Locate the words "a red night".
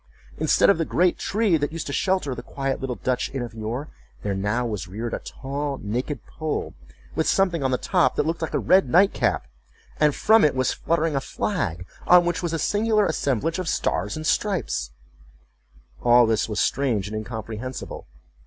8.55-9.13